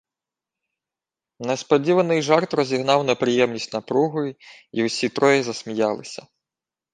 [1.39, 4.35] Несподіваний жарт розігнав неприємність напруги,
[4.71, 6.27] й усі троє засміялися.